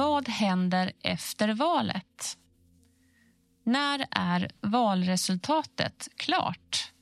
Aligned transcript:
vad 0.00 0.28
händer 0.28 0.92
efter 1.02 1.54
valet? 1.54 2.38
När 3.64 4.06
är 4.10 4.50
valresultatet 4.60 6.08
klart? 6.16 6.92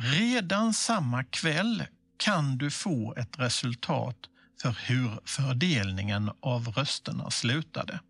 Redan 0.00 0.74
samma 0.74 1.24
kväll 1.24 1.84
kan 2.16 2.58
du 2.58 2.70
få 2.70 3.14
ett 3.14 3.38
resultat 3.38 4.16
för 4.62 4.76
hur 4.88 5.20
fördelningen 5.24 6.30
av 6.40 6.68
rösterna 6.68 7.30
slutade. 7.30 8.00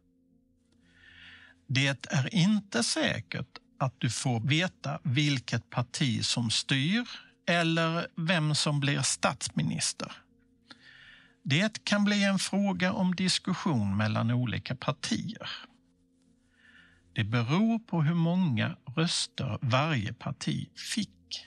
Det 1.66 2.06
är 2.10 2.34
inte 2.34 2.82
säkert 2.82 3.58
att 3.78 3.94
du 3.98 4.10
får 4.10 4.40
veta 4.40 5.00
vilket 5.02 5.70
parti 5.70 6.24
som 6.24 6.50
styr 6.50 7.08
eller 7.46 8.06
vem 8.16 8.54
som 8.54 8.80
blir 8.80 9.00
statsminister. 9.02 10.25
Det 11.48 11.84
kan 11.84 12.04
bli 12.04 12.24
en 12.24 12.38
fråga 12.38 12.92
om 12.92 13.14
diskussion 13.14 13.96
mellan 13.96 14.30
olika 14.30 14.74
partier. 14.74 15.50
Det 17.12 17.24
beror 17.24 17.78
på 17.78 18.02
hur 18.02 18.14
många 18.14 18.76
röster 18.96 19.58
varje 19.62 20.12
parti 20.12 20.68
fick. 20.94 21.46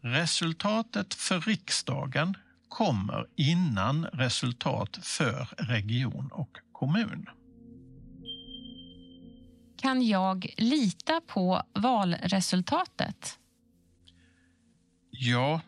Resultatet 0.00 1.14
för 1.14 1.40
riksdagen 1.40 2.34
kommer 2.68 3.26
innan 3.36 4.04
resultat 4.04 4.98
för 5.02 5.48
region 5.58 6.28
och 6.32 6.58
kommun. 6.72 7.26
Kan 9.76 10.06
jag 10.06 10.54
lita 10.56 11.20
på 11.26 11.62
valresultatet? 11.74 13.38
Ja. 15.10 15.60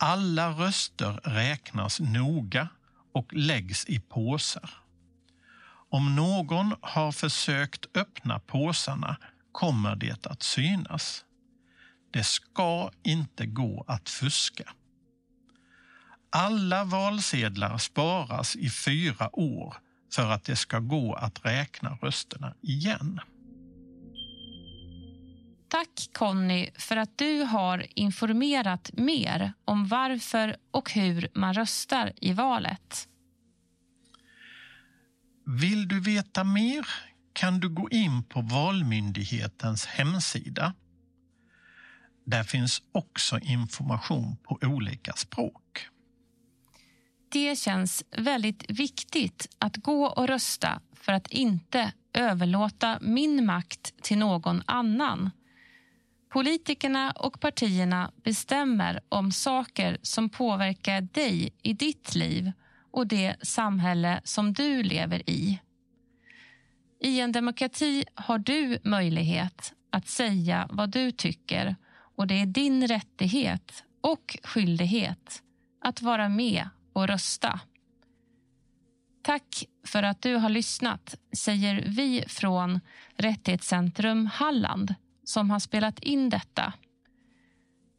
Alla 0.00 0.50
röster 0.50 1.20
räknas 1.24 2.00
noga 2.00 2.68
och 3.12 3.32
läggs 3.32 3.84
i 3.84 4.00
påsar. 4.00 4.70
Om 5.90 6.16
någon 6.16 6.74
har 6.80 7.12
försökt 7.12 7.96
öppna 7.96 8.38
påsarna 8.38 9.16
kommer 9.52 9.96
det 9.96 10.26
att 10.26 10.42
synas. 10.42 11.24
Det 12.10 12.24
ska 12.24 12.90
inte 13.02 13.46
gå 13.46 13.84
att 13.86 14.08
fuska. 14.08 14.72
Alla 16.30 16.84
valsedlar 16.84 17.78
sparas 17.78 18.56
i 18.56 18.70
fyra 18.70 19.38
år 19.38 19.76
för 20.14 20.30
att 20.30 20.44
det 20.44 20.56
ska 20.56 20.78
gå 20.78 21.14
att 21.14 21.44
räkna 21.44 21.98
rösterna 22.02 22.54
igen. 22.60 23.20
Tack 25.68 26.08
Conny 26.12 26.70
för 26.74 26.96
att 26.96 27.18
du 27.18 27.42
har 27.42 27.86
informerat 27.94 28.90
mer 28.92 29.52
om 29.64 29.88
varför 29.88 30.56
och 30.70 30.92
hur 30.92 31.28
man 31.34 31.54
röstar 31.54 32.12
i 32.20 32.32
valet. 32.32 33.08
Vill 35.46 35.88
du 35.88 36.00
veta 36.00 36.44
mer 36.44 36.86
kan 37.32 37.60
du 37.60 37.68
gå 37.68 37.90
in 37.90 38.24
på 38.24 38.40
Valmyndighetens 38.40 39.86
hemsida. 39.86 40.74
Där 42.24 42.44
finns 42.44 42.82
också 42.92 43.38
information 43.38 44.36
på 44.36 44.58
olika 44.62 45.12
språk. 45.12 45.88
Det 47.28 47.58
känns 47.58 48.04
väldigt 48.16 48.70
viktigt 48.70 49.48
att 49.58 49.76
gå 49.76 50.06
och 50.06 50.28
rösta 50.28 50.80
för 50.92 51.12
att 51.12 51.26
inte 51.26 51.92
överlåta 52.12 52.98
min 53.00 53.46
makt 53.46 54.02
till 54.02 54.18
någon 54.18 54.62
annan. 54.66 55.30
Politikerna 56.28 57.10
och 57.10 57.40
partierna 57.40 58.12
bestämmer 58.22 59.00
om 59.08 59.32
saker 59.32 59.98
som 60.02 60.28
påverkar 60.28 61.00
dig 61.00 61.52
i 61.62 61.72
ditt 61.72 62.14
liv 62.14 62.52
och 62.90 63.06
det 63.06 63.36
samhälle 63.42 64.20
som 64.24 64.52
du 64.52 64.82
lever 64.82 65.30
i. 65.30 65.60
I 67.00 67.20
en 67.20 67.32
demokrati 67.32 68.04
har 68.14 68.38
du 68.38 68.78
möjlighet 68.84 69.72
att 69.90 70.08
säga 70.08 70.68
vad 70.70 70.90
du 70.90 71.12
tycker 71.12 71.76
och 72.16 72.26
det 72.26 72.34
är 72.34 72.46
din 72.46 72.86
rättighet 72.86 73.84
och 74.00 74.38
skyldighet 74.42 75.42
att 75.80 76.02
vara 76.02 76.28
med 76.28 76.68
och 76.92 77.08
rösta. 77.08 77.60
Tack 79.22 79.64
för 79.86 80.02
att 80.02 80.22
du 80.22 80.34
har 80.34 80.48
lyssnat, 80.48 81.14
säger 81.32 81.84
vi 81.86 82.24
från 82.28 82.80
Rättighetscentrum 83.16 84.26
Halland 84.26 84.94
som 85.28 85.50
har 85.50 85.58
spelat 85.58 85.98
in 85.98 86.30
detta. 86.30 86.72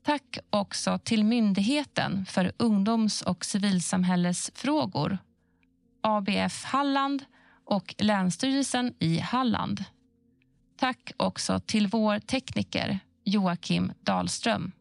Tack 0.05 0.37
också 0.49 0.99
till 1.03 1.23
Myndigheten 1.23 2.25
för 2.25 2.51
ungdoms 2.57 3.21
och 3.21 3.45
civilsamhällesfrågor, 3.45 5.17
ABF 6.01 6.63
Halland 6.63 7.25
och 7.65 7.95
Länsstyrelsen 7.97 8.93
i 8.99 9.19
Halland. 9.19 9.83
Tack 10.77 11.11
också 11.17 11.59
till 11.59 11.87
vår 11.87 12.19
tekniker 12.19 12.99
Joakim 13.23 13.91
Dahlström. 14.01 14.71